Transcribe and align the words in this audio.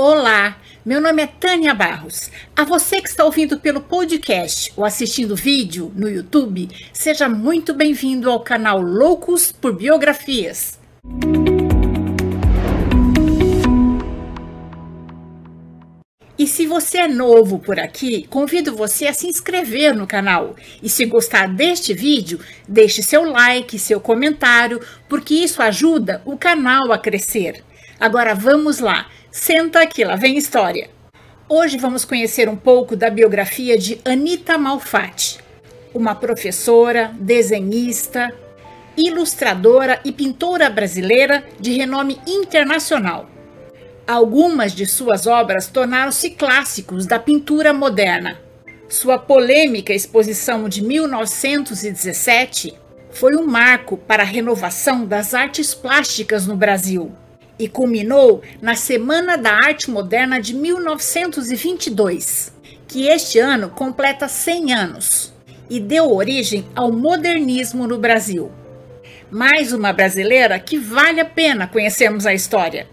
Olá, 0.00 0.56
meu 0.86 1.00
nome 1.00 1.24
é 1.24 1.26
Tânia 1.26 1.74
Barros. 1.74 2.30
A 2.54 2.62
você 2.62 3.02
que 3.02 3.08
está 3.08 3.24
ouvindo 3.24 3.58
pelo 3.58 3.80
podcast 3.80 4.72
ou 4.76 4.84
assistindo 4.84 5.34
vídeo 5.34 5.92
no 5.92 6.08
YouTube, 6.08 6.68
seja 6.92 7.28
muito 7.28 7.74
bem-vindo 7.74 8.30
ao 8.30 8.38
canal 8.38 8.80
Loucos 8.80 9.50
por 9.50 9.74
Biografias. 9.74 10.78
E 16.38 16.46
se 16.46 16.64
você 16.64 16.98
é 16.98 17.08
novo 17.08 17.58
por 17.58 17.80
aqui, 17.80 18.24
convido 18.28 18.76
você 18.76 19.08
a 19.08 19.12
se 19.12 19.26
inscrever 19.26 19.96
no 19.96 20.06
canal. 20.06 20.54
E 20.80 20.88
se 20.88 21.04
gostar 21.06 21.48
deste 21.48 21.92
vídeo, 21.92 22.38
deixe 22.68 23.02
seu 23.02 23.24
like, 23.24 23.76
seu 23.76 24.00
comentário, 24.00 24.80
porque 25.08 25.34
isso 25.34 25.60
ajuda 25.60 26.22
o 26.24 26.38
canal 26.38 26.92
a 26.92 26.98
crescer. 26.98 27.64
Agora 28.00 28.32
vamos 28.32 28.78
lá. 28.78 29.08
Senta 29.28 29.82
aqui, 29.82 30.04
lá 30.04 30.14
vem 30.14 30.38
história. 30.38 30.88
Hoje 31.48 31.76
vamos 31.76 32.04
conhecer 32.04 32.48
um 32.48 32.54
pouco 32.54 32.94
da 32.94 33.10
biografia 33.10 33.76
de 33.76 34.00
Anita 34.04 34.56
Malfatti, 34.56 35.40
uma 35.92 36.14
professora, 36.14 37.10
desenhista, 37.18 38.32
ilustradora 38.96 40.00
e 40.04 40.12
pintora 40.12 40.70
brasileira 40.70 41.42
de 41.58 41.72
renome 41.72 42.20
internacional. 42.24 43.28
Algumas 44.06 44.72
de 44.72 44.86
suas 44.86 45.26
obras 45.26 45.66
tornaram-se 45.66 46.30
clássicos 46.30 47.04
da 47.04 47.18
pintura 47.18 47.72
moderna. 47.72 48.38
Sua 48.88 49.18
polêmica 49.18 49.92
exposição 49.92 50.68
de 50.68 50.84
1917 50.84 52.74
foi 53.10 53.34
um 53.34 53.44
marco 53.44 53.96
para 53.96 54.22
a 54.22 54.26
renovação 54.26 55.04
das 55.04 55.34
artes 55.34 55.74
plásticas 55.74 56.46
no 56.46 56.56
Brasil 56.56 57.12
e 57.58 57.68
culminou 57.68 58.42
na 58.62 58.74
Semana 58.74 59.36
da 59.36 59.52
Arte 59.52 59.90
Moderna 59.90 60.40
de 60.40 60.54
1922, 60.54 62.52
que 62.86 63.08
este 63.08 63.38
ano 63.38 63.68
completa 63.70 64.28
100 64.28 64.72
anos 64.72 65.32
e 65.68 65.80
deu 65.80 66.12
origem 66.12 66.64
ao 66.74 66.92
modernismo 66.92 67.86
no 67.86 67.98
Brasil. 67.98 68.50
Mais 69.30 69.72
uma 69.72 69.92
brasileira 69.92 70.58
que 70.58 70.78
vale 70.78 71.20
a 71.20 71.24
pena 71.24 71.66
conhecermos 71.66 72.24
a 72.24 72.32
história. 72.32 72.86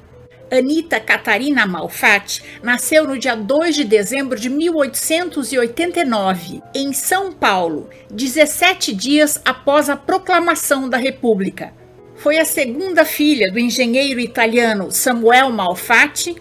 Anita 0.51 0.99
Catarina 0.99 1.65
Malfatti 1.65 2.43
nasceu 2.61 3.07
no 3.07 3.17
dia 3.17 3.35
2 3.35 3.75
de 3.75 3.83
dezembro 3.83 4.39
de 4.39 4.47
1889, 4.49 6.61
em 6.73 6.93
São 6.93 7.31
Paulo, 7.31 7.89
17 8.11 8.93
dias 8.93 9.41
após 9.43 9.89
a 9.89 9.97
proclamação 9.97 10.87
da 10.87 10.97
República 10.97 11.73
foi 12.15 12.37
a 12.37 12.45
segunda 12.45 13.05
filha 13.05 13.51
do 13.51 13.59
engenheiro 13.59 14.19
italiano 14.19 14.91
Samuel 14.91 15.51
Malfatti 15.51 16.35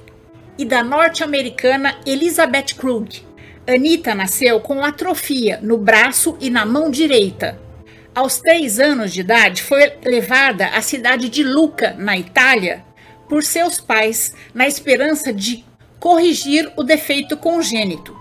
e 0.56 0.64
da 0.64 0.82
norte-americana 0.82 1.96
Elizabeth 2.06 2.74
Krug. 2.76 3.22
Anita 3.66 4.14
nasceu 4.14 4.60
com 4.60 4.84
atrofia 4.84 5.58
no 5.62 5.76
braço 5.78 6.36
e 6.40 6.50
na 6.50 6.64
mão 6.64 6.90
direita. 6.90 7.60
Aos 8.14 8.38
três 8.38 8.78
anos 8.78 9.12
de 9.12 9.22
idade, 9.22 9.62
foi 9.62 9.92
levada 10.04 10.68
à 10.68 10.80
cidade 10.80 11.28
de 11.28 11.42
Lucca, 11.42 11.94
na 11.98 12.16
Itália, 12.16 12.84
por 13.28 13.42
seus 13.42 13.80
pais, 13.80 14.32
na 14.54 14.68
esperança 14.68 15.32
de 15.32 15.64
corrigir 15.98 16.70
o 16.76 16.84
defeito 16.84 17.36
congênito. 17.36 18.16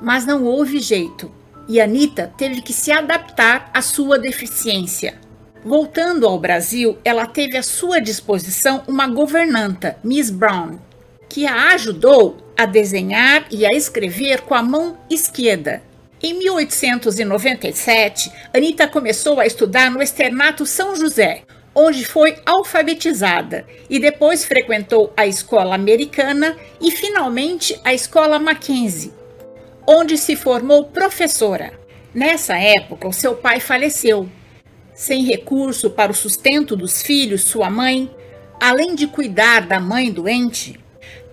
Mas 0.00 0.26
não 0.26 0.44
houve 0.44 0.80
jeito, 0.80 1.30
e 1.68 1.80
Anita 1.80 2.32
teve 2.36 2.60
que 2.60 2.72
se 2.72 2.90
adaptar 2.90 3.70
à 3.72 3.80
sua 3.82 4.18
deficiência. 4.18 5.25
Voltando 5.64 6.26
ao 6.26 6.38
Brasil, 6.38 6.98
ela 7.04 7.26
teve 7.26 7.56
à 7.56 7.62
sua 7.62 8.00
disposição 8.00 8.84
uma 8.86 9.08
governanta, 9.08 9.98
Miss 10.04 10.30
Brown, 10.30 10.78
que 11.28 11.46
a 11.46 11.72
ajudou 11.72 12.36
a 12.56 12.64
desenhar 12.64 13.46
e 13.50 13.66
a 13.66 13.70
escrever 13.72 14.42
com 14.42 14.54
a 14.54 14.62
mão 14.62 14.96
esquerda. 15.10 15.82
Em 16.22 16.34
1897, 16.34 18.32
Anita 18.54 18.88
começou 18.88 19.38
a 19.38 19.46
estudar 19.46 19.90
no 19.90 20.00
Externato 20.00 20.64
São 20.64 20.96
José, 20.96 21.42
onde 21.74 22.06
foi 22.06 22.36
alfabetizada 22.46 23.66
e 23.90 23.98
depois 23.98 24.44
frequentou 24.44 25.12
a 25.14 25.26
escola 25.26 25.74
americana 25.74 26.56
e 26.80 26.90
finalmente 26.90 27.78
a 27.84 27.92
escola 27.92 28.38
Mackenzie, 28.38 29.12
onde 29.86 30.16
se 30.16 30.34
formou 30.34 30.84
professora. 30.84 31.72
Nessa 32.14 32.56
época, 32.56 33.06
o 33.06 33.12
seu 33.12 33.34
pai 33.34 33.60
faleceu 33.60 34.26
sem 34.96 35.24
recurso 35.24 35.90
para 35.90 36.10
o 36.10 36.14
sustento 36.14 36.74
dos 36.74 37.02
filhos, 37.02 37.42
sua 37.42 37.68
mãe, 37.68 38.10
além 38.58 38.94
de 38.94 39.06
cuidar 39.06 39.66
da 39.66 39.78
mãe 39.78 40.10
doente, 40.10 40.80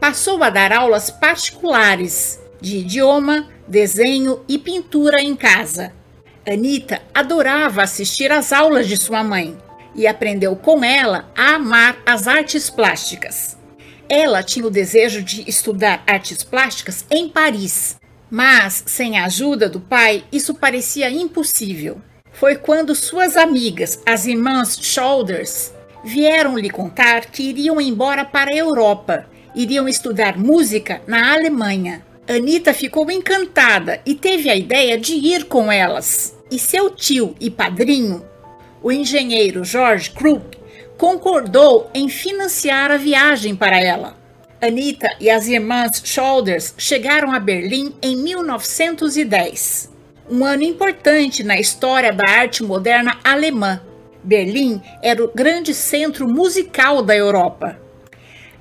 passou 0.01 0.43
a 0.43 0.49
dar 0.49 0.73
aulas 0.73 1.09
particulares 1.09 2.41
de 2.59 2.79
idioma, 2.79 3.47
desenho 3.65 4.43
e 4.49 4.59
pintura 4.59 5.21
em 5.21 5.33
casa. 5.33 5.93
Anita 6.45 7.01
adorava 7.13 7.81
assistir 7.81 8.29
às 8.33 8.51
aulas 8.51 8.85
de 8.85 8.97
sua 8.97 9.23
mãe 9.23 9.57
e 9.95 10.05
aprendeu 10.05 10.57
com 10.57 10.83
ela 10.83 11.31
a 11.33 11.55
amar 11.55 11.97
as 12.05 12.27
artes 12.27 12.69
plásticas. 12.69 13.57
Ela 14.09 14.43
tinha 14.43 14.67
o 14.67 14.71
desejo 14.71 15.23
de 15.23 15.49
estudar 15.49 16.03
artes 16.05 16.43
plásticas 16.43 17.05
em 17.09 17.29
Paris, 17.29 17.95
mas 18.29 18.83
sem 18.85 19.17
a 19.17 19.25
ajuda 19.25 19.69
do 19.69 19.79
pai, 19.79 20.25
isso 20.33 20.53
parecia 20.53 21.09
impossível 21.09 22.01
foi 22.43 22.57
quando 22.57 22.93
suas 22.93 23.37
amigas, 23.37 24.01
as 24.05 24.25
irmãs 24.25 24.77
Shoulders, 24.77 25.71
vieram 26.03 26.57
lhe 26.57 26.69
contar 26.69 27.27
que 27.27 27.41
iriam 27.41 27.79
embora 27.79 28.25
para 28.25 28.51
a 28.51 28.57
Europa, 28.57 29.25
iriam 29.55 29.87
estudar 29.87 30.37
música 30.37 31.01
na 31.07 31.31
Alemanha. 31.31 32.05
Anita 32.27 32.73
ficou 32.73 33.09
encantada 33.09 34.01
e 34.05 34.13
teve 34.13 34.49
a 34.49 34.57
ideia 34.57 34.97
de 34.97 35.13
ir 35.13 35.45
com 35.45 35.71
elas. 35.71 36.37
E 36.51 36.59
seu 36.59 36.89
tio 36.89 37.33
e 37.39 37.49
padrinho, 37.49 38.25
o 38.81 38.91
engenheiro 38.91 39.63
George 39.63 40.11
Krug, 40.11 40.43
concordou 40.97 41.89
em 41.93 42.09
financiar 42.09 42.91
a 42.91 42.97
viagem 42.97 43.55
para 43.55 43.79
ela. 43.79 44.17
Anita 44.61 45.07
e 45.17 45.29
as 45.29 45.47
irmãs 45.47 46.01
Shoulders 46.03 46.73
chegaram 46.77 47.31
a 47.31 47.39
Berlim 47.39 47.95
em 48.01 48.17
1910 48.17 49.92
um 50.29 50.45
ano 50.45 50.63
importante 50.63 51.43
na 51.43 51.59
história 51.59 52.13
da 52.13 52.27
arte 52.27 52.63
moderna 52.63 53.19
alemã. 53.23 53.81
Berlim 54.23 54.81
era 55.01 55.23
o 55.23 55.31
grande 55.33 55.73
centro 55.73 56.27
musical 56.27 57.01
da 57.01 57.15
Europa. 57.15 57.77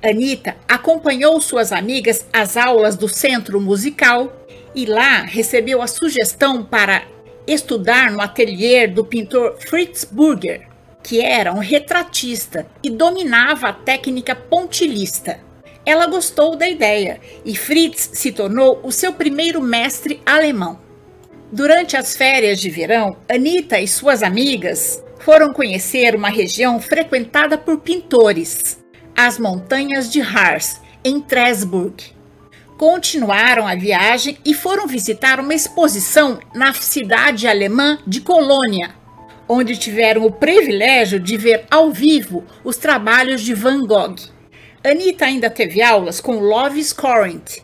Anita 0.03 0.57
acompanhou 0.67 1.39
suas 1.39 1.71
amigas 1.71 2.25
às 2.33 2.57
aulas 2.57 2.97
do 2.97 3.07
centro 3.07 3.61
musical 3.61 4.45
e 4.75 4.85
lá 4.85 5.21
recebeu 5.23 5.81
a 5.81 5.87
sugestão 5.87 6.63
para 6.63 7.03
estudar 7.47 8.11
no 8.11 8.19
ateliê 8.19 8.87
do 8.87 9.05
pintor 9.05 9.55
Fritz 9.59 10.03
Burger, 10.03 10.67
que 11.01 11.21
era 11.21 11.53
um 11.53 11.59
retratista 11.59 12.67
e 12.81 12.89
dominava 12.89 13.69
a 13.69 13.73
técnica 13.73 14.35
pontilhista. 14.35 15.39
Ela 15.85 16.07
gostou 16.07 16.57
da 16.57 16.67
ideia 16.67 17.19
e 17.45 17.55
Fritz 17.55 18.09
se 18.13 18.31
tornou 18.33 18.81
o 18.83 18.91
seu 18.91 19.13
primeiro 19.13 19.61
mestre 19.61 20.21
alemão. 20.25 20.82
Durante 21.53 21.95
as 21.95 22.17
férias 22.17 22.59
de 22.59 22.67
verão, 22.71 23.15
Anita 23.29 23.79
e 23.79 23.87
suas 23.87 24.23
amigas 24.23 25.03
foram 25.19 25.53
conhecer 25.53 26.15
uma 26.15 26.29
região 26.29 26.81
frequentada 26.81 27.59
por 27.59 27.77
pintores, 27.81 28.83
as 29.15 29.37
montanhas 29.37 30.11
de 30.11 30.19
Harz, 30.19 30.81
em 31.05 31.21
Tresburg. 31.21 32.05
Continuaram 32.75 33.67
a 33.67 33.75
viagem 33.75 34.35
e 34.43 34.55
foram 34.55 34.87
visitar 34.87 35.39
uma 35.39 35.53
exposição 35.53 36.39
na 36.55 36.73
cidade 36.73 37.47
alemã 37.47 37.99
de 38.07 38.19
Colônia, 38.19 38.89
onde 39.47 39.77
tiveram 39.77 40.25
o 40.25 40.31
privilégio 40.31 41.19
de 41.19 41.37
ver 41.37 41.65
ao 41.69 41.91
vivo 41.91 42.43
os 42.63 42.77
trabalhos 42.77 43.43
de 43.43 43.53
Van 43.53 43.85
Gogh. 43.85 44.15
Anita 44.83 45.25
ainda 45.25 45.51
teve 45.51 45.83
aulas 45.83 46.19
com 46.19 46.39
Lovis 46.39 46.91
Corinth, 46.91 47.59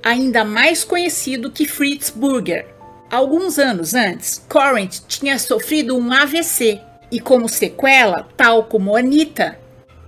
ainda 0.00 0.44
mais 0.44 0.84
conhecido 0.84 1.50
que 1.50 1.66
Fritz 1.66 2.08
Burger 2.08 2.75
Alguns 3.10 3.58
anos 3.58 3.94
antes, 3.94 4.44
Corinth 4.48 5.00
tinha 5.06 5.38
sofrido 5.38 5.96
um 5.96 6.12
AVC 6.12 6.80
e, 7.10 7.20
como 7.20 7.48
sequela, 7.48 8.28
tal 8.36 8.64
como 8.64 8.96
Anita, 8.96 9.58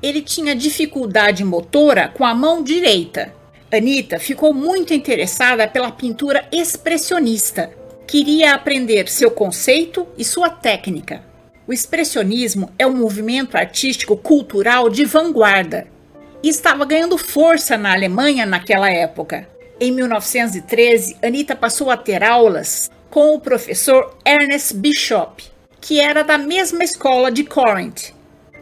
ele 0.03 0.21
tinha 0.21 0.55
dificuldade 0.55 1.45
motora 1.45 2.09
com 2.09 2.25
a 2.25 2.35
mão 2.35 2.62
direita. 2.62 3.33
Anita 3.73 4.19
ficou 4.19 4.53
muito 4.53 4.93
interessada 4.93 5.69
pela 5.69 5.93
pintura 5.93 6.49
expressionista. 6.50 7.71
Queria 8.06 8.55
aprender 8.55 9.09
seu 9.09 9.31
conceito 9.31 10.06
e 10.17 10.25
sua 10.25 10.49
técnica. 10.49 11.23
O 11.67 11.73
expressionismo 11.73 12.71
é 12.79 12.87
um 12.87 12.97
movimento 12.97 13.56
artístico 13.56 14.17
cultural 14.17 14.89
de 14.89 15.05
vanguarda 15.05 15.87
e 16.43 16.49
estava 16.49 16.85
ganhando 16.85 17.19
força 17.19 17.77
na 17.77 17.93
Alemanha 17.93 18.47
naquela 18.47 18.91
época. 18.91 19.47
Em 19.81 19.93
1913, 19.93 21.19
Anita 21.23 21.55
passou 21.55 21.89
a 21.89 21.97
ter 21.97 22.25
aulas 22.25 22.91
com 23.09 23.37
o 23.37 23.41
professor 23.41 24.13
Ernest 24.27 24.75
Bishop, 24.75 25.45
que 25.81 26.01
era 26.01 26.25
da 26.25 26.37
mesma 26.37 26.83
escola 26.83 27.31
de 27.31 27.45
Corinth. 27.45 28.13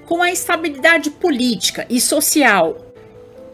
Com 0.05 0.23
a 0.23 0.31
estabilidade 0.31 1.11
política 1.11 1.87
e 1.89 2.01
social 2.01 2.77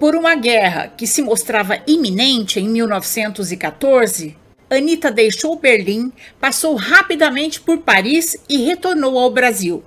Por 0.01 0.17
uma 0.17 0.35
guerra 0.35 0.89
que 0.89 1.07
se 1.07 1.23
mostrava 1.23 1.79
iminente 1.87 2.59
em 2.59 2.69
1914, 2.69 4.37
Anita 4.69 5.13
deixou 5.13 5.57
Berlim, 5.57 6.13
passou 6.41 6.75
rapidamente 6.75 7.61
por 7.61 7.79
Paris 7.79 8.37
e 8.49 8.65
retornou 8.65 9.17
ao 9.17 9.31
Brasil. 9.31 9.85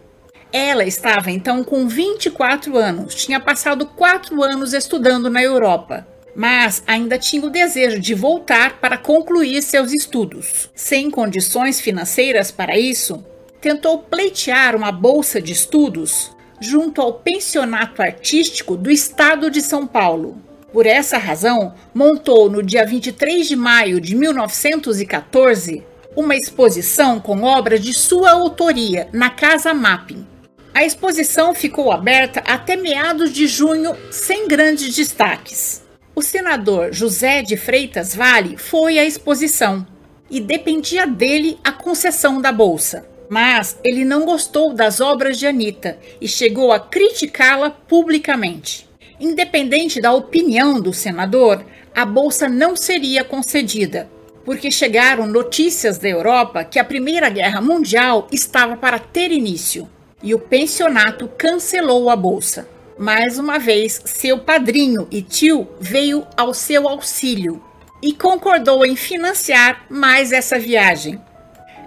Ela 0.53 0.85
estava 0.85 1.29
então 1.29 1.61
com 1.61 1.85
24 1.85 2.77
anos, 2.77 3.13
tinha 3.13 3.41
passado 3.41 3.85
quatro 3.85 4.41
anos 4.41 4.71
estudando 4.71 5.29
na 5.29 5.43
Europa, 5.43 6.07
mas 6.35 6.83
ainda 6.85 7.17
tinha 7.17 7.45
o 7.45 7.49
desejo 7.49 7.99
de 7.99 8.13
voltar 8.13 8.79
para 8.79 8.97
concluir 8.97 9.61
seus 9.61 9.93
estudos. 9.93 10.69
Sem 10.75 11.09
condições 11.09 11.79
financeiras 11.79 12.51
para 12.51 12.77
isso, 12.77 13.23
tentou 13.61 13.99
pleitear 13.99 14.75
uma 14.75 14.91
bolsa 14.91 15.41
de 15.41 15.53
estudos 15.53 16.35
junto 16.59 17.01
ao 17.01 17.13
Pensionato 17.13 18.01
Artístico 18.01 18.75
do 18.75 18.91
Estado 18.91 19.49
de 19.49 19.61
São 19.61 19.87
Paulo. 19.87 20.37
Por 20.71 20.85
essa 20.85 21.17
razão, 21.17 21.73
montou 21.93 22.49
no 22.49 22.61
dia 22.61 22.85
23 22.85 23.47
de 23.47 23.55
maio 23.55 24.01
de 24.01 24.15
1914 24.15 25.83
uma 26.15 26.35
exposição 26.35 27.19
com 27.19 27.43
obras 27.43 27.81
de 27.81 27.93
sua 27.93 28.31
autoria 28.31 29.07
na 29.11 29.29
Casa 29.29 29.73
Mapping. 29.73 30.25
A 30.73 30.83
exposição 30.83 31.53
ficou 31.53 31.91
aberta 31.91 32.41
até 32.45 32.75
meados 32.75 33.31
de 33.31 33.47
junho, 33.47 33.95
sem 34.11 34.47
grandes 34.47 34.93
destaques. 34.93 35.84
O 36.15 36.21
senador 36.21 36.93
José 36.93 37.41
de 37.41 37.57
Freitas 37.57 38.15
Vale 38.15 38.55
foi 38.55 38.97
à 38.97 39.03
exposição 39.03 39.85
e 40.31 40.39
dependia 40.39 41.05
dele 41.05 41.59
a 41.61 41.73
concessão 41.73 42.39
da 42.39 42.53
bolsa. 42.53 43.05
Mas 43.29 43.77
ele 43.83 44.05
não 44.05 44.23
gostou 44.23 44.73
das 44.73 45.01
obras 45.01 45.37
de 45.37 45.45
Anitta 45.45 45.99
e 46.21 46.27
chegou 46.27 46.71
a 46.71 46.79
criticá-la 46.79 47.69
publicamente. 47.69 48.87
Independente 49.19 49.99
da 49.99 50.13
opinião 50.13 50.79
do 50.79 50.93
senador, 50.93 51.65
a 51.93 52.05
bolsa 52.05 52.47
não 52.47 52.77
seria 52.77 53.25
concedida, 53.25 54.09
porque 54.45 54.71
chegaram 54.71 55.27
notícias 55.27 55.97
da 55.97 56.07
Europa 56.07 56.63
que 56.63 56.79
a 56.79 56.85
Primeira 56.85 57.27
Guerra 57.27 57.59
Mundial 57.59 58.29
estava 58.31 58.77
para 58.77 58.99
ter 58.99 59.33
início 59.33 59.89
e 60.23 60.33
o 60.33 60.39
pensionato 60.39 61.27
cancelou 61.37 62.09
a 62.09 62.15
bolsa. 62.15 62.69
Mais 62.97 63.37
uma 63.37 63.59
vez, 63.59 64.01
seu 64.05 64.39
padrinho 64.39 65.05
e 65.11 65.21
tio 65.21 65.67
veio 65.81 66.25
ao 66.37 66.53
seu 66.53 66.87
auxílio 66.87 67.61
e 68.01 68.13
concordou 68.13 68.85
em 68.85 68.95
financiar 68.95 69.85
mais 69.89 70.31
essa 70.31 70.57
viagem. 70.57 71.19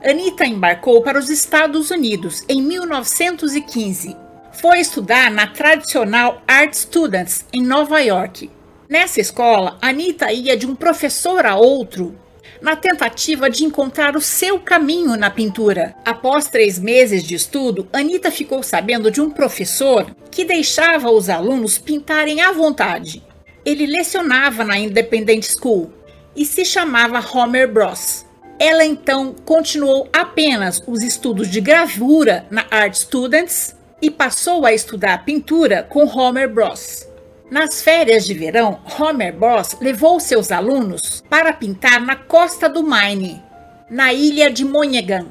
Anita 0.04 0.44
embarcou 0.44 1.02
para 1.02 1.18
os 1.18 1.30
Estados 1.30 1.90
Unidos 1.90 2.44
em 2.46 2.60
1915. 2.60 4.14
Foi 4.52 4.80
estudar 4.80 5.30
na 5.30 5.46
tradicional 5.46 6.42
Art 6.46 6.74
Students 6.74 7.46
em 7.54 7.62
Nova 7.62 8.00
York. 8.00 8.50
Nessa 8.86 9.18
escola, 9.18 9.78
Anita 9.80 10.30
ia 10.30 10.58
de 10.58 10.66
um 10.66 10.74
professor 10.74 11.46
a 11.46 11.56
outro 11.56 12.14
na 12.60 12.76
tentativa 12.76 13.48
de 13.48 13.64
encontrar 13.64 14.16
o 14.16 14.20
seu 14.20 14.58
caminho 14.58 15.16
na 15.16 15.30
pintura. 15.30 15.94
Após 16.04 16.48
três 16.48 16.78
meses 16.78 17.22
de 17.22 17.34
estudo, 17.34 17.88
Anita 17.92 18.30
ficou 18.30 18.62
sabendo 18.62 19.10
de 19.10 19.20
um 19.20 19.30
professor 19.30 20.06
que 20.30 20.44
deixava 20.44 21.10
os 21.10 21.28
alunos 21.28 21.78
pintarem 21.78 22.40
à 22.40 22.52
vontade. 22.52 23.22
Ele 23.64 23.86
lecionava 23.86 24.64
na 24.64 24.78
Independent 24.78 25.44
School 25.44 25.92
e 26.34 26.44
se 26.44 26.64
chamava 26.64 27.24
Homer 27.32 27.70
Bros. 27.70 28.24
Ela 28.58 28.84
então 28.84 29.34
continuou 29.44 30.08
apenas 30.12 30.82
os 30.86 31.02
estudos 31.02 31.48
de 31.48 31.60
gravura 31.60 32.46
na 32.50 32.66
Art 32.70 32.94
Students 32.94 33.76
e 34.00 34.10
passou 34.10 34.64
a 34.64 34.72
estudar 34.72 35.24
pintura 35.24 35.82
com 35.82 36.04
Homer 36.04 36.52
Bros. 36.52 37.06
Nas 37.50 37.80
férias 37.80 38.26
de 38.26 38.34
verão, 38.34 38.78
Homer 38.98 39.34
Boss 39.34 39.78
levou 39.80 40.20
seus 40.20 40.52
alunos 40.52 41.24
para 41.30 41.50
pintar 41.50 41.98
na 41.98 42.14
costa 42.14 42.68
do 42.68 42.82
Maine, 42.82 43.42
na 43.88 44.12
ilha 44.12 44.50
de 44.50 44.66
Monhegan, 44.66 45.28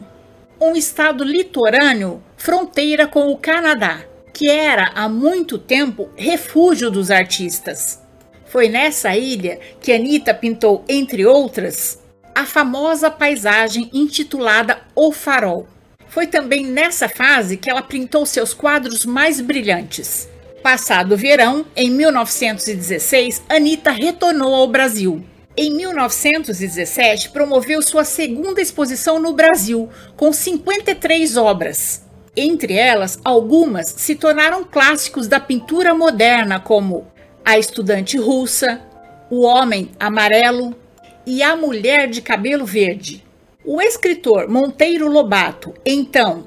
um 0.60 0.76
estado 0.76 1.24
litorâneo 1.24 2.24
fronteira 2.36 3.06
com 3.06 3.32
o 3.32 3.38
Canadá, 3.38 4.02
que 4.34 4.50
era 4.50 4.92
há 4.96 5.08
muito 5.08 5.60
tempo 5.60 6.10
refúgio 6.16 6.90
dos 6.90 7.12
artistas. 7.12 8.02
Foi 8.46 8.68
nessa 8.68 9.16
ilha 9.16 9.60
que 9.80 9.94
Anita 9.94 10.34
pintou, 10.34 10.84
entre 10.90 11.24
outras, 11.24 12.00
a 12.34 12.46
famosa 12.46 13.12
paisagem 13.12 13.92
intitulada 13.94 14.80
O 14.96 15.12
Farol. 15.12 15.68
Foi 16.08 16.26
também 16.26 16.66
nessa 16.66 17.08
fase 17.08 17.58
que 17.58 17.70
ela 17.70 17.82
pintou 17.84 18.26
seus 18.26 18.56
quadros 18.56 19.06
mais 19.06 19.40
brilhantes. 19.40 20.28
Passado 20.70 21.14
o 21.14 21.18
verão, 21.18 21.66
em 21.78 21.90
1916, 21.90 23.42
Anitta 23.48 23.90
retornou 23.90 24.54
ao 24.54 24.68
Brasil. 24.68 25.24
Em 25.56 25.74
1917, 25.74 27.30
promoveu 27.30 27.82
sua 27.82 28.04
segunda 28.04 28.62
exposição 28.62 29.18
no 29.18 29.32
Brasil, 29.32 29.90
com 30.18 30.34
53 30.34 31.38
obras. 31.38 32.06
Entre 32.36 32.74
elas, 32.74 33.18
algumas 33.24 33.88
se 33.88 34.14
tornaram 34.14 34.66
clássicos 34.66 35.26
da 35.26 35.40
pintura 35.40 35.94
moderna, 35.94 36.60
como 36.60 37.08
A 37.46 37.58
Estudante 37.58 38.18
Russa, 38.18 38.82
O 39.30 39.44
Homem 39.44 39.92
Amarelo 39.98 40.76
e 41.26 41.42
A 41.42 41.56
Mulher 41.56 42.10
de 42.10 42.22
Cabelo 42.22 42.66
Verde. 42.66 43.24
O 43.64 43.82
escritor 43.82 44.50
Monteiro 44.50 45.08
Lobato, 45.08 45.74
então 45.86 46.46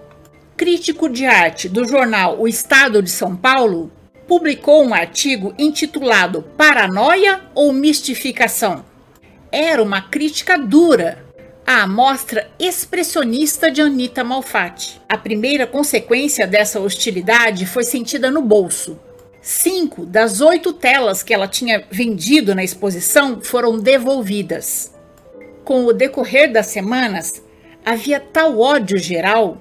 crítico 0.58 1.08
de 1.08 1.24
arte 1.24 1.70
do 1.70 1.88
jornal 1.88 2.38
O 2.38 2.46
Estado 2.46 3.02
de 3.02 3.08
São 3.08 3.34
Paulo, 3.34 3.90
publicou 4.30 4.84
um 4.84 4.94
artigo 4.94 5.52
intitulado 5.58 6.44
Paranoia 6.56 7.40
ou 7.52 7.72
Mistificação? 7.72 8.84
Era 9.50 9.82
uma 9.82 10.02
crítica 10.02 10.56
dura 10.56 11.26
à 11.66 11.82
amostra 11.82 12.48
expressionista 12.56 13.72
de 13.72 13.82
Anita 13.82 14.22
Malfatti. 14.22 15.02
A 15.08 15.18
primeira 15.18 15.66
consequência 15.66 16.46
dessa 16.46 16.78
hostilidade 16.78 17.66
foi 17.66 17.82
sentida 17.82 18.30
no 18.30 18.40
bolso. 18.40 19.00
Cinco 19.42 20.06
das 20.06 20.40
oito 20.40 20.72
telas 20.72 21.24
que 21.24 21.34
ela 21.34 21.48
tinha 21.48 21.84
vendido 21.90 22.54
na 22.54 22.62
exposição 22.62 23.40
foram 23.42 23.80
devolvidas. 23.80 24.94
Com 25.64 25.86
o 25.86 25.92
decorrer 25.92 26.52
das 26.52 26.66
semanas, 26.66 27.42
havia 27.84 28.20
tal 28.20 28.60
ódio 28.60 28.96
geral 28.96 29.60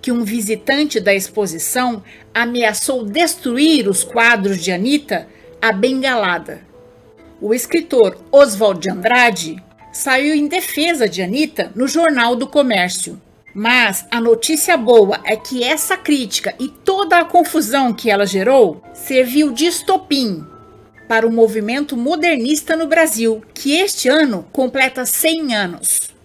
que 0.00 0.12
um 0.12 0.24
visitante 0.24 1.00
da 1.00 1.14
exposição 1.14 2.02
ameaçou 2.32 3.04
destruir 3.04 3.88
os 3.88 4.04
quadros 4.04 4.62
de 4.62 4.72
Anita 4.72 5.28
a 5.60 5.72
bengalada. 5.72 6.62
O 7.40 7.54
escritor 7.54 8.18
Oswald 8.32 8.80
de 8.80 8.90
Andrade 8.90 9.62
saiu 9.92 10.34
em 10.34 10.46
defesa 10.46 11.08
de 11.08 11.22
Anita 11.22 11.72
no 11.74 11.88
Jornal 11.88 12.36
do 12.36 12.46
Comércio. 12.46 13.20
Mas 13.54 14.06
a 14.10 14.20
notícia 14.20 14.76
boa 14.76 15.20
é 15.24 15.34
que 15.34 15.64
essa 15.64 15.96
crítica 15.96 16.54
e 16.60 16.68
toda 16.68 17.18
a 17.18 17.24
confusão 17.24 17.92
que 17.92 18.10
ela 18.10 18.26
gerou 18.26 18.82
serviu 18.92 19.50
de 19.52 19.66
estopim 19.66 20.46
para 21.08 21.26
o 21.26 21.32
movimento 21.32 21.96
modernista 21.96 22.76
no 22.76 22.86
Brasil, 22.86 23.42
que 23.54 23.74
este 23.76 24.08
ano 24.08 24.46
completa 24.52 25.06
100 25.06 25.54
anos. 25.54 26.17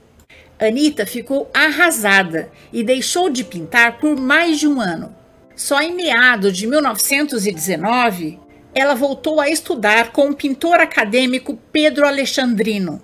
Anita 0.60 1.06
ficou 1.06 1.50
arrasada 1.54 2.52
e 2.72 2.84
deixou 2.84 3.30
de 3.30 3.44
pintar 3.44 3.98
por 4.00 4.20
mais 4.20 4.60
de 4.60 4.68
um 4.68 4.80
ano. 4.80 5.16
Só 5.56 5.82
em 5.82 5.94
meados 5.94 6.56
de 6.58 6.68
1919, 6.68 8.40
ela 8.74 8.96
voltou 8.96 9.40
a 9.40 9.50
estudar 9.50 10.12
com 10.12 10.30
o 10.30 10.36
pintor 10.36 10.80
acadêmico 10.80 11.60
Pedro 11.72 12.08
Alexandrino 12.08 13.02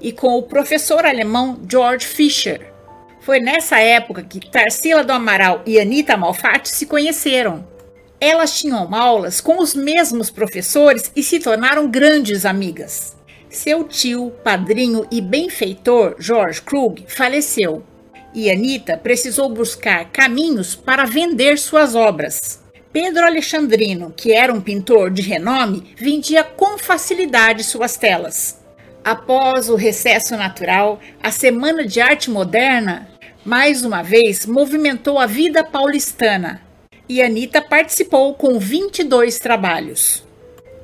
e 0.00 0.10
com 0.10 0.36
o 0.36 0.42
professor 0.42 1.04
alemão 1.04 1.60
George 1.68 2.06
Fischer. 2.06 2.72
Foi 3.20 3.38
nessa 3.38 3.78
época 3.78 4.22
que 4.22 4.50
Tarsila 4.50 5.04
do 5.04 5.12
Amaral 5.12 5.62
e 5.64 5.78
Anita 5.78 6.16
Malfatti 6.16 6.68
se 6.68 6.86
conheceram. 6.86 7.66
Elas 8.20 8.58
tinham 8.58 8.92
aulas 8.94 9.40
com 9.40 9.58
os 9.58 9.74
mesmos 9.74 10.30
professores 10.30 11.12
e 11.14 11.22
se 11.22 11.38
tornaram 11.38 11.88
grandes 11.88 12.44
amigas. 12.44 13.16
Seu 13.52 13.84
tio, 13.84 14.32
padrinho 14.42 15.06
e 15.10 15.20
benfeitor, 15.20 16.16
George 16.18 16.62
Krug, 16.62 17.04
faleceu 17.06 17.84
e 18.34 18.50
Anita 18.50 18.96
precisou 18.96 19.50
buscar 19.50 20.10
caminhos 20.10 20.74
para 20.74 21.04
vender 21.04 21.58
suas 21.58 21.94
obras. 21.94 22.62
Pedro 22.90 23.26
Alexandrino, 23.26 24.10
que 24.16 24.32
era 24.32 24.50
um 24.50 24.60
pintor 24.60 25.10
de 25.10 25.20
renome, 25.20 25.92
vendia 25.98 26.42
com 26.42 26.78
facilidade 26.78 27.62
suas 27.62 27.94
telas. 27.94 28.58
Após 29.04 29.68
o 29.68 29.76
recesso 29.76 30.34
natural, 30.34 30.98
a 31.22 31.30
Semana 31.30 31.86
de 31.86 32.00
Arte 32.00 32.30
Moderna 32.30 33.06
mais 33.44 33.84
uma 33.84 34.02
vez 34.02 34.46
movimentou 34.46 35.18
a 35.18 35.26
vida 35.26 35.62
paulistana 35.62 36.62
e 37.06 37.20
Anita 37.20 37.60
participou 37.60 38.32
com 38.32 38.58
22 38.58 39.38
trabalhos 39.38 40.24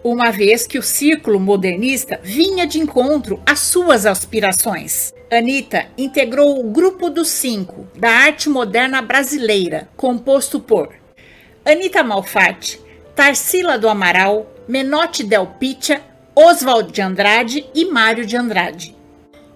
uma 0.02 0.30
vez 0.30 0.66
que 0.66 0.78
o 0.78 0.82
círculo 0.82 1.40
modernista 1.40 2.20
vinha 2.22 2.66
de 2.66 2.78
encontro 2.78 3.42
às 3.44 3.60
suas 3.60 4.06
aspirações. 4.06 5.12
Anitta 5.30 5.86
integrou 5.96 6.58
o 6.58 6.70
Grupo 6.70 7.10
dos 7.10 7.28
Cinco 7.28 7.86
da 7.94 8.08
Arte 8.08 8.48
Moderna 8.48 9.02
Brasileira, 9.02 9.88
composto 9.96 10.58
por 10.58 10.94
Anita 11.64 12.02
Malfatti, 12.02 12.80
Tarsila 13.14 13.78
do 13.78 13.88
Amaral, 13.88 14.46
Menotti 14.66 15.22
Del 15.22 15.46
Piccia, 15.46 16.00
Oswald 16.34 16.92
de 16.92 17.02
Andrade 17.02 17.66
e 17.74 17.84
Mário 17.84 18.24
de 18.24 18.36
Andrade. 18.36 18.96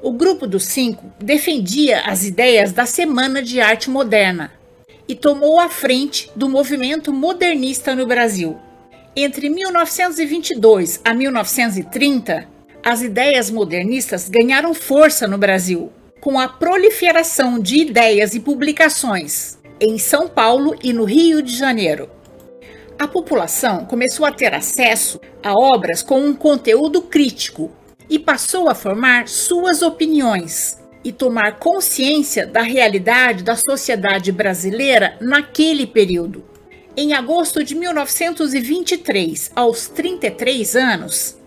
O 0.03 0.13
grupo 0.13 0.47
dos 0.47 0.65
cinco 0.65 1.13
defendia 1.21 2.01
as 2.01 2.25
ideias 2.25 2.73
da 2.73 2.85
Semana 2.85 3.41
de 3.41 3.61
Arte 3.61 3.89
Moderna 3.89 4.53
e 5.07 5.15
tomou 5.15 5.61
a 5.61 5.69
frente 5.69 6.31
do 6.35 6.49
movimento 6.49 7.13
modernista 7.13 7.95
no 7.95 8.07
Brasil. 8.07 8.59
Entre 9.15 9.51
1922 9.51 11.03
a 11.05 11.13
1930, 11.13 12.49
as 12.83 13.03
ideias 13.03 13.51
modernistas 13.51 14.27
ganharam 14.27 14.73
força 14.73 15.29
no 15.29 15.37
Brasil, 15.37 15.93
com 16.19 16.41
a 16.41 16.49
proliferação 16.49 17.59
de 17.59 17.77
ideias 17.77 18.35
e 18.35 18.41
publicações 18.41 19.59
em 19.79 19.99
São 19.99 20.29
Paulo 20.29 20.75
e 20.83 20.95
no 20.95 21.05
Rio 21.05 21.43
de 21.43 21.55
Janeiro. 21.55 22.09
A 22.99 23.07
população 23.07 23.85
começou 23.85 24.25
a 24.25 24.33
ter 24.33 24.55
acesso 24.55 25.21
a 25.43 25.53
obras 25.53 26.03
com 26.03 26.19
um 26.19 26.35
conteúdo 26.35 27.03
crítico 27.03 27.71
e 28.09 28.19
passou 28.19 28.67
a 28.67 28.75
formar 28.75 29.29
suas 29.29 29.83
opiniões 29.83 30.79
e 31.05 31.13
tomar 31.13 31.59
consciência 31.59 32.47
da 32.47 32.63
realidade 32.63 33.45
da 33.45 33.57
sociedade 33.57 34.33
brasileira 34.33 35.19
naquele 35.21 35.87
período. 35.87 36.52
Em 36.95 37.15
agosto 37.15 37.65
de 37.65 37.75
1923, 37.75 39.51
aos 39.57 39.89
33 39.89 40.77
anos, 40.77 41.39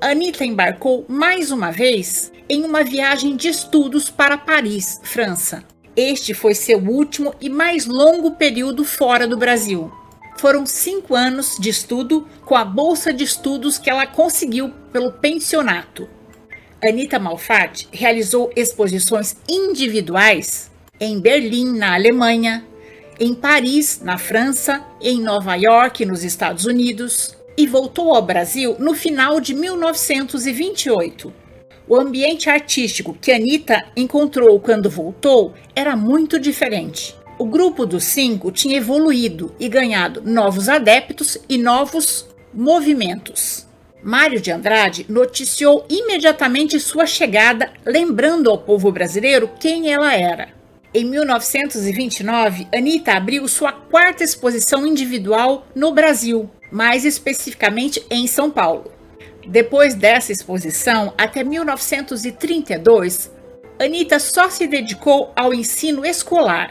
Anitta 0.00 0.46
embarcou 0.46 1.04
mais 1.06 1.50
uma 1.50 1.70
vez 1.70 2.32
em 2.48 2.64
uma 2.64 2.82
viagem 2.82 3.36
de 3.36 3.48
estudos 3.48 4.08
para 4.08 4.38
Paris, 4.38 5.00
França. 5.02 5.62
Este 5.94 6.32
foi 6.32 6.54
seu 6.54 6.78
último 6.78 7.34
e 7.38 7.50
mais 7.50 7.84
longo 7.84 8.30
período 8.30 8.82
fora 8.82 9.28
do 9.28 9.36
Brasil. 9.36 9.92
Foram 10.38 10.64
cinco 10.64 11.14
anos 11.14 11.58
de 11.60 11.68
estudo 11.68 12.26
com 12.42 12.56
a 12.56 12.64
bolsa 12.64 13.12
de 13.12 13.24
estudos 13.24 13.76
que 13.76 13.90
ela 13.90 14.06
conseguiu 14.06 14.70
pelo 14.90 15.12
pensionato. 15.12 16.08
Anita 16.82 17.18
Malfatti 17.18 17.88
realizou 17.92 18.50
exposições 18.56 19.36
individuais 19.46 20.70
em 20.98 21.20
Berlim, 21.20 21.76
na 21.76 21.94
Alemanha, 21.94 22.64
em 23.18 23.34
Paris, 23.34 24.00
na 24.02 24.18
França, 24.18 24.84
em 25.00 25.20
Nova 25.20 25.54
York, 25.54 26.04
nos 26.04 26.24
Estados 26.24 26.64
Unidos, 26.64 27.36
e 27.56 27.66
voltou 27.66 28.14
ao 28.14 28.22
Brasil 28.22 28.76
no 28.78 28.94
final 28.94 29.40
de 29.40 29.54
1928. 29.54 31.32
O 31.86 31.96
ambiente 31.96 32.48
artístico 32.48 33.16
que 33.20 33.30
Anitta 33.30 33.84
encontrou 33.96 34.58
quando 34.58 34.88
voltou 34.88 35.52
era 35.76 35.94
muito 35.94 36.38
diferente. 36.38 37.14
O 37.38 37.44
grupo 37.44 37.84
dos 37.84 38.04
cinco 38.04 38.50
tinha 38.50 38.76
evoluído 38.76 39.54
e 39.60 39.68
ganhado 39.68 40.22
novos 40.24 40.68
adeptos 40.68 41.36
e 41.48 41.58
novos 41.58 42.26
movimentos. 42.52 43.66
Mário 44.02 44.40
de 44.40 44.50
Andrade 44.50 45.06
noticiou 45.08 45.84
imediatamente 45.88 46.78
sua 46.78 47.06
chegada, 47.06 47.72
lembrando 47.84 48.50
ao 48.50 48.58
povo 48.58 48.92
brasileiro 48.92 49.50
quem 49.58 49.92
ela 49.92 50.14
era. 50.14 50.63
Em 50.96 51.04
1929, 51.04 52.68
Anitta 52.72 53.14
abriu 53.14 53.48
sua 53.48 53.72
quarta 53.72 54.22
exposição 54.22 54.86
individual 54.86 55.66
no 55.74 55.92
Brasil, 55.92 56.48
mais 56.70 57.04
especificamente 57.04 58.06
em 58.08 58.28
São 58.28 58.48
Paulo. 58.48 58.92
Depois 59.44 59.96
dessa 59.96 60.30
exposição, 60.30 61.12
até 61.18 61.42
1932, 61.42 63.28
Anitta 63.76 64.20
só 64.20 64.48
se 64.48 64.68
dedicou 64.68 65.32
ao 65.34 65.52
ensino 65.52 66.06
escolar. 66.06 66.70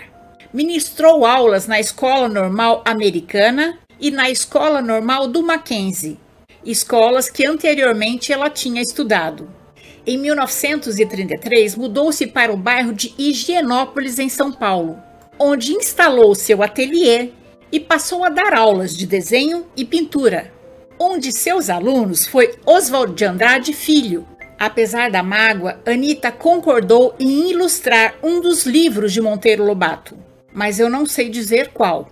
Ministrou 0.53 1.25
aulas 1.25 1.68
na 1.68 1.82
Escola 1.82 2.30
Normal 2.30 2.82
Americana 2.86 3.77
e 4.00 4.10
na 4.10 4.30
Escola 4.30 4.82
Normal 4.82 5.27
do 5.27 5.44
Mackenzie, 5.44 6.18
escolas 6.65 7.30
que 7.30 7.46
anteriormente 7.46 8.32
ela 8.32 8.50
tinha 8.50 8.82
estudado. 8.82 9.62
Em 10.05 10.17
1933, 10.17 11.77
mudou-se 11.77 12.27
para 12.27 12.51
o 12.51 12.57
bairro 12.57 12.91
de 12.91 13.13
Higienópolis, 13.17 14.19
em 14.19 14.27
São 14.27 14.51
Paulo, 14.51 15.01
onde 15.39 15.72
instalou 15.72 16.36
seu 16.36 16.62
ateliê 16.62 17.29
e 17.72 17.79
passou 17.79 18.25
a 18.25 18.29
dar 18.29 18.53
aulas 18.53 18.95
de 18.98 19.07
desenho 19.07 19.65
e 19.77 19.86
pintura. 19.86 20.51
Um 21.00 21.17
de 21.17 21.31
seus 21.31 21.69
alunos 21.69 22.27
foi 22.27 22.53
Oswald 22.65 23.13
de 23.13 23.24
Andrade 23.24 23.72
Filho. 23.72 24.27
Apesar 24.60 25.10
da 25.10 25.24
mágoa, 25.24 25.79
Anita 25.86 26.31
concordou 26.31 27.15
em 27.17 27.50
ilustrar 27.51 28.15
um 28.22 28.41
dos 28.41 28.65
livros 28.65 29.13
de 29.13 29.22
Monteiro 29.22 29.63
Lobato, 29.63 30.17
mas 30.53 30.79
eu 30.79 30.89
não 30.89 31.05
sei 31.05 31.29
dizer 31.29 31.69
qual. 31.69 32.10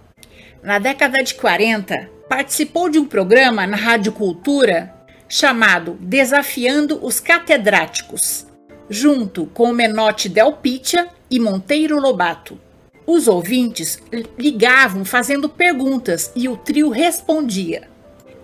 Na 0.64 0.80
década 0.80 1.22
de 1.22 1.36
40, 1.36 2.10
participou 2.30 2.90
de 2.90 2.98
um 2.98 3.06
programa 3.06 3.68
na 3.68 3.76
Rádio 3.76 4.14
Cultura 4.14 4.94
chamado 5.32 5.98
Desafiando 6.02 7.00
os 7.02 7.22
Catedráticos, 7.22 8.46
junto 8.90 9.46
com 9.46 9.72
Menotti 9.72 10.28
Del 10.28 10.52
Piccia 10.52 11.08
e 11.30 11.40
Monteiro 11.40 11.98
Lobato. 11.98 12.60
Os 13.08 13.30
ouvintes 13.30 13.98
ligavam 14.38 15.06
fazendo 15.06 15.48
perguntas 15.48 16.34
e 16.36 16.50
o 16.50 16.58
trio 16.58 16.90
respondia. 16.90 17.90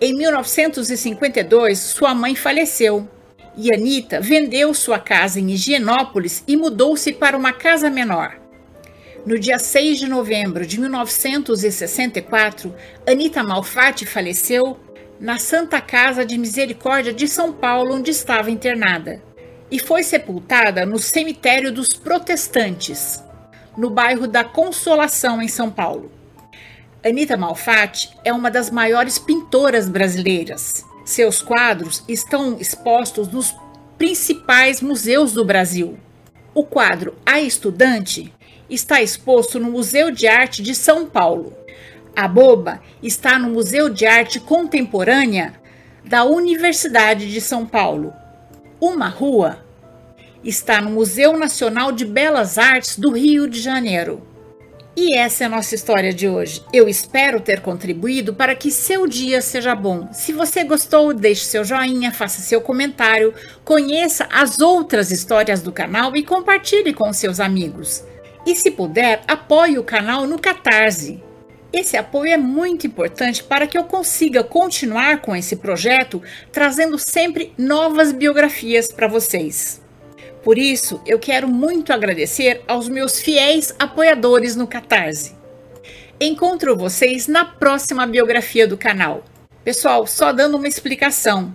Em 0.00 0.14
1952, 0.14 1.78
sua 1.78 2.14
mãe 2.14 2.34
faleceu 2.34 3.06
e 3.54 3.70
Anita 3.70 4.18
vendeu 4.18 4.72
sua 4.72 4.98
casa 4.98 5.38
em 5.38 5.50
Higienópolis 5.50 6.42
e 6.48 6.56
mudou-se 6.56 7.12
para 7.12 7.36
uma 7.36 7.52
casa 7.52 7.90
menor. 7.90 8.34
No 9.26 9.38
dia 9.38 9.58
6 9.58 9.98
de 9.98 10.08
novembro 10.08 10.66
de 10.66 10.80
1964, 10.80 12.74
Anita 13.06 13.42
Malfatti 13.42 14.06
faleceu 14.06 14.78
na 15.20 15.38
Santa 15.38 15.80
Casa 15.80 16.24
de 16.24 16.38
Misericórdia 16.38 17.12
de 17.12 17.26
São 17.26 17.52
Paulo, 17.52 17.94
onde 17.94 18.10
estava 18.10 18.50
internada, 18.50 19.22
e 19.70 19.78
foi 19.78 20.02
sepultada 20.02 20.86
no 20.86 20.98
Cemitério 20.98 21.72
dos 21.72 21.94
Protestantes, 21.94 23.22
no 23.76 23.90
bairro 23.90 24.26
da 24.26 24.44
Consolação, 24.44 25.42
em 25.42 25.48
São 25.48 25.70
Paulo. 25.70 26.10
Anita 27.04 27.36
Malfatti 27.36 28.10
é 28.24 28.32
uma 28.32 28.50
das 28.50 28.70
maiores 28.70 29.18
pintoras 29.18 29.88
brasileiras. 29.88 30.84
Seus 31.04 31.42
quadros 31.42 32.04
estão 32.08 32.58
expostos 32.58 33.28
nos 33.28 33.54
principais 33.96 34.80
museus 34.80 35.32
do 35.32 35.44
Brasil. 35.44 35.98
O 36.54 36.64
quadro 36.64 37.16
A 37.26 37.40
Estudante 37.40 38.32
está 38.70 39.02
exposto 39.02 39.58
no 39.58 39.70
Museu 39.70 40.10
de 40.10 40.26
Arte 40.26 40.62
de 40.62 40.74
São 40.74 41.06
Paulo. 41.06 41.57
A 42.18 42.26
Boba 42.26 42.80
está 43.00 43.38
no 43.38 43.48
Museu 43.50 43.88
de 43.88 44.04
Arte 44.04 44.40
Contemporânea 44.40 45.54
da 46.04 46.24
Universidade 46.24 47.30
de 47.30 47.40
São 47.40 47.64
Paulo. 47.64 48.12
Uma 48.80 49.06
Rua 49.06 49.64
está 50.42 50.80
no 50.80 50.90
Museu 50.90 51.38
Nacional 51.38 51.92
de 51.92 52.04
Belas 52.04 52.58
Artes 52.58 52.98
do 52.98 53.12
Rio 53.12 53.48
de 53.48 53.60
Janeiro. 53.60 54.20
E 54.96 55.14
essa 55.14 55.44
é 55.44 55.46
a 55.46 55.48
nossa 55.48 55.76
história 55.76 56.12
de 56.12 56.28
hoje. 56.28 56.60
Eu 56.72 56.88
espero 56.88 57.40
ter 57.40 57.60
contribuído 57.60 58.34
para 58.34 58.56
que 58.56 58.72
seu 58.72 59.06
dia 59.06 59.40
seja 59.40 59.76
bom. 59.76 60.08
Se 60.12 60.32
você 60.32 60.64
gostou, 60.64 61.14
deixe 61.14 61.44
seu 61.44 61.62
joinha, 61.62 62.10
faça 62.10 62.42
seu 62.42 62.60
comentário, 62.60 63.32
conheça 63.64 64.26
as 64.32 64.58
outras 64.58 65.12
histórias 65.12 65.62
do 65.62 65.70
canal 65.70 66.16
e 66.16 66.24
compartilhe 66.24 66.92
com 66.92 67.12
seus 67.12 67.38
amigos. 67.38 68.02
E 68.44 68.56
se 68.56 68.72
puder, 68.72 69.22
apoie 69.28 69.78
o 69.78 69.84
canal 69.84 70.26
no 70.26 70.36
Catarse. 70.36 71.27
Esse 71.72 71.96
apoio 71.98 72.32
é 72.32 72.38
muito 72.38 72.86
importante 72.86 73.44
para 73.44 73.66
que 73.66 73.76
eu 73.76 73.84
consiga 73.84 74.42
continuar 74.42 75.20
com 75.20 75.36
esse 75.36 75.56
projeto, 75.56 76.22
trazendo 76.50 76.98
sempre 76.98 77.52
novas 77.58 78.10
biografias 78.10 78.90
para 78.90 79.06
vocês. 79.06 79.80
Por 80.42 80.56
isso, 80.56 81.00
eu 81.04 81.18
quero 81.18 81.46
muito 81.46 81.92
agradecer 81.92 82.62
aos 82.66 82.88
meus 82.88 83.20
fiéis 83.20 83.74
apoiadores 83.78 84.56
no 84.56 84.66
Catarse. 84.66 85.36
Encontro 86.18 86.76
vocês 86.76 87.26
na 87.26 87.44
próxima 87.44 88.06
biografia 88.06 88.66
do 88.66 88.78
canal. 88.78 89.22
Pessoal, 89.62 90.06
só 90.06 90.32
dando 90.32 90.56
uma 90.56 90.66
explicação. 90.66 91.54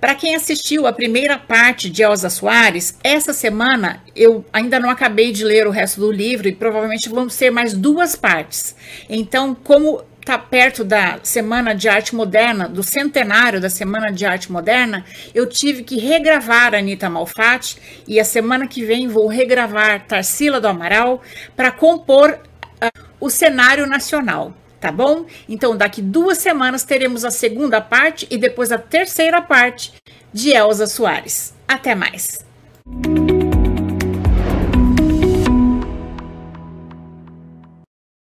Para 0.00 0.14
quem 0.14 0.34
assistiu 0.34 0.86
a 0.86 0.92
primeira 0.92 1.38
parte 1.38 1.90
de 1.90 2.02
Elza 2.02 2.30
Soares, 2.30 2.96
essa 3.04 3.34
semana 3.34 4.02
eu 4.16 4.44
ainda 4.50 4.80
não 4.80 4.88
acabei 4.88 5.30
de 5.30 5.44
ler 5.44 5.66
o 5.66 5.70
resto 5.70 6.00
do 6.00 6.10
livro 6.10 6.48
e 6.48 6.52
provavelmente 6.52 7.10
vão 7.10 7.28
ser 7.28 7.50
mais 7.50 7.74
duas 7.74 8.16
partes. 8.16 8.74
Então, 9.10 9.54
como 9.54 10.02
está 10.18 10.38
perto 10.38 10.84
da 10.84 11.18
Semana 11.22 11.74
de 11.74 11.88
Arte 11.88 12.14
Moderna, 12.14 12.66
do 12.66 12.82
centenário 12.82 13.60
da 13.60 13.68
Semana 13.68 14.10
de 14.10 14.24
Arte 14.24 14.50
Moderna, 14.50 15.04
eu 15.34 15.46
tive 15.46 15.82
que 15.82 15.98
regravar 15.98 16.74
Anitta 16.74 17.10
Malfatti 17.10 17.76
e 18.08 18.18
a 18.18 18.24
semana 18.24 18.66
que 18.66 18.84
vem 18.84 19.06
vou 19.06 19.26
regravar 19.26 20.06
Tarsila 20.06 20.60
do 20.60 20.68
Amaral 20.68 21.20
para 21.54 21.70
compor 21.70 22.38
uh, 22.82 23.06
o 23.18 23.28
cenário 23.28 23.86
nacional. 23.86 24.54
Tá 24.80 24.90
bom? 24.90 25.26
Então, 25.48 25.76
daqui 25.76 26.00
duas 26.00 26.38
semanas 26.38 26.84
teremos 26.84 27.24
a 27.24 27.30
segunda 27.30 27.80
parte 27.80 28.26
e 28.30 28.38
depois 28.38 28.72
a 28.72 28.78
terceira 28.78 29.42
parte 29.42 29.92
de 30.32 30.50
Elza 30.50 30.86
Soares. 30.86 31.52
Até 31.68 31.94
mais! 31.94 32.38